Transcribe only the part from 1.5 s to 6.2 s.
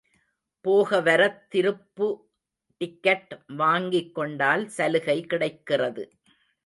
திருப்பு டிக்கட் வாங்கிக்கொண்டால் சலுகை கிடைக்கிறது.